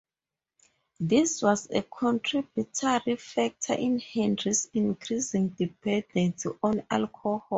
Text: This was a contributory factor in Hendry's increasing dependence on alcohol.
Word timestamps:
This 0.99 1.43
was 1.43 1.69
a 1.69 1.83
contributory 1.83 3.17
factor 3.17 3.73
in 3.73 3.99
Hendry's 3.99 4.67
increasing 4.73 5.49
dependence 5.49 6.47
on 6.63 6.81
alcohol. 6.89 7.47